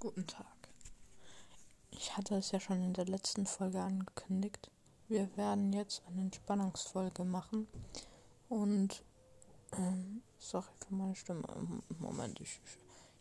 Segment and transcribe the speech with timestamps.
[0.00, 0.46] Guten Tag.
[1.90, 4.70] Ich hatte es ja schon in der letzten Folge angekündigt.
[5.08, 7.66] Wir werden jetzt eine Entspannungsfolge machen.
[8.48, 9.02] Und,
[9.72, 11.42] ähm, sorry für meine Stimme.
[11.98, 12.60] Moment, ich,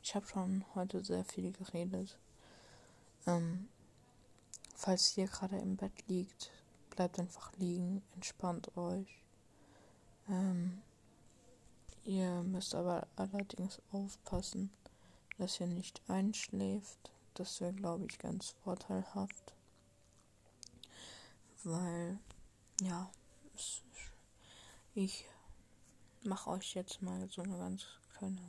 [0.04, 2.20] ich habe schon heute sehr viel geredet.
[3.26, 3.70] Ähm,
[4.76, 6.52] falls ihr gerade im Bett liegt,
[6.92, 9.24] bleibt einfach liegen, entspannt euch.
[10.30, 10.84] Ähm,
[12.04, 14.70] ihr müsst aber allerdings aufpassen
[15.38, 17.12] dass ihr nicht einschläft.
[17.34, 19.54] Das wäre, glaube ich, ganz vorteilhaft.
[21.64, 22.20] Weil,
[22.82, 23.10] ja,
[24.96, 25.26] ich
[26.24, 27.86] mache euch jetzt mal so eine ganz
[28.18, 28.42] kleine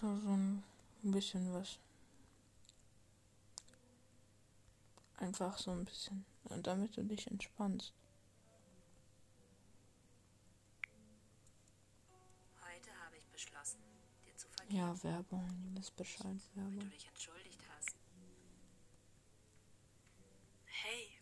[0.00, 0.62] so, so ein
[1.02, 1.78] bisschen was.
[5.16, 6.24] Einfach so ein bisschen,
[6.62, 7.92] damit du dich entspannst.
[14.68, 16.80] Ja, Werbung, ihr wisst Bescheid, Werbung.
[16.80, 17.96] Du dich entschuldigt hast.
[20.64, 21.18] Hey,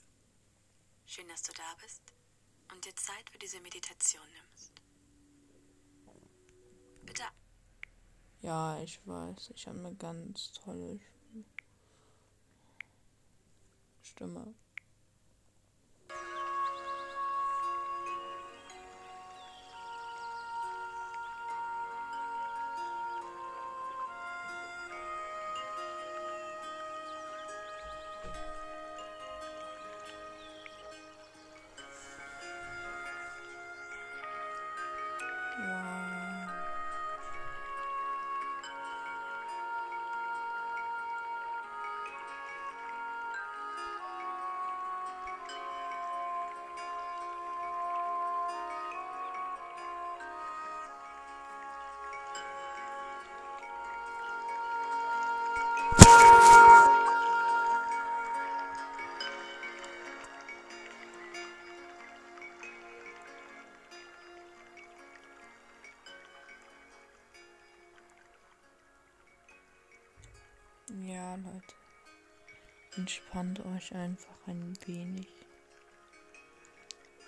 [1.04, 2.02] schön, dass du da bist
[2.72, 4.72] und dir Zeit für diese Meditation nimmst.
[7.04, 7.24] Bitte.
[8.40, 11.00] Ja, ich weiß, ich habe eine ganz tolle
[14.02, 14.54] Stimme.
[71.00, 71.74] Ja, Leute.
[72.96, 75.26] Entspannt euch einfach ein wenig.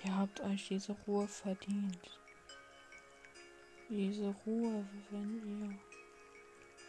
[0.04, 2.20] Ihr habt euch diese Ruhe verdient.
[3.88, 5.78] Diese Ruhe, wenn ihr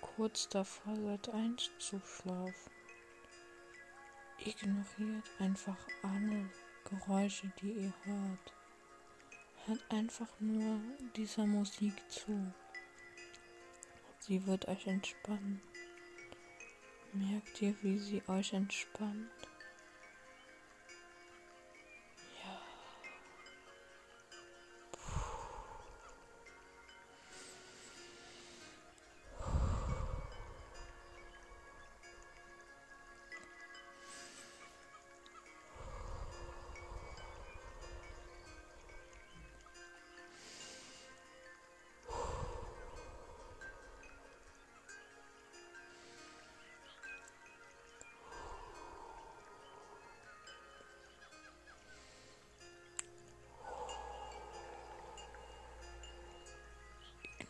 [0.05, 2.71] kurz davor seid einzuschlafen.
[4.39, 6.49] Ignoriert einfach alle
[6.83, 8.53] Geräusche, die ihr hört.
[9.65, 10.79] Hört einfach nur
[11.15, 12.53] dieser Musik zu.
[14.19, 15.61] Sie wird euch entspannen.
[17.13, 19.31] Merkt ihr, wie sie euch entspannt?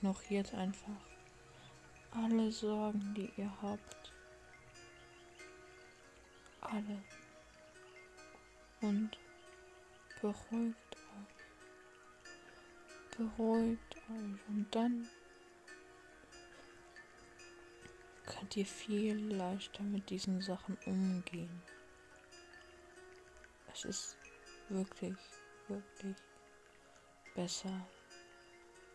[0.05, 1.01] Ignoriert einfach
[2.11, 4.13] alle Sorgen, die ihr habt.
[6.61, 7.03] Alle.
[8.81, 9.17] Und
[10.21, 11.35] beruhigt euch.
[13.17, 14.47] Beruhigt euch.
[14.47, 15.09] Und dann
[18.27, 21.63] könnt ihr viel leichter mit diesen Sachen umgehen.
[23.73, 24.17] Es ist
[24.69, 25.17] wirklich,
[25.67, 26.15] wirklich
[27.33, 27.87] besser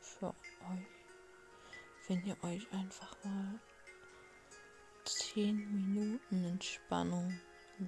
[0.01, 1.00] für euch
[2.09, 3.61] wenn ihr euch einfach mal
[5.05, 7.39] 10 Minuten Entspannung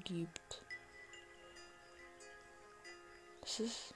[0.05, 0.62] gibt.
[3.41, 3.95] Das ist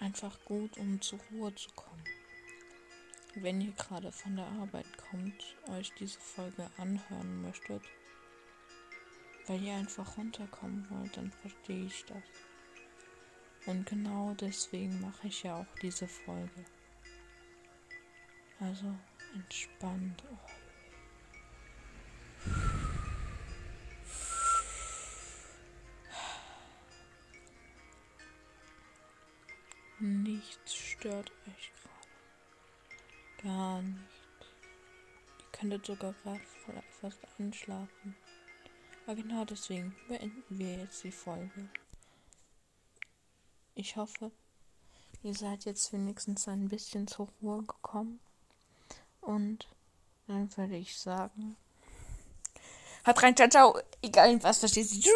[0.00, 2.04] einfach gut, um zur Ruhe zu kommen.
[3.34, 7.82] Wenn ihr gerade von der Arbeit kommt, euch diese Folge anhören möchtet,
[9.46, 12.22] weil ihr einfach runterkommen wollt, dann verstehe ich das.
[13.68, 16.64] Und genau deswegen mache ich ja auch diese Folge.
[18.58, 18.94] Also
[19.34, 20.58] entspannt euch.
[30.00, 32.08] Nichts stört euch gerade.
[33.42, 33.98] Gar nicht.
[35.40, 36.40] Ihr könntet sogar gerade
[37.02, 38.16] fast einschlafen.
[39.04, 41.68] Aber genau deswegen beenden wir jetzt die Folge.
[43.78, 44.32] Ich hoffe,
[45.22, 48.18] ihr seid jetzt wenigstens ein bisschen zur Ruhe gekommen.
[49.20, 49.68] Und
[50.26, 51.56] dann würde ich sagen,
[53.04, 55.12] hat rein, ciao, ciao, egal was verstehst du, tschüss.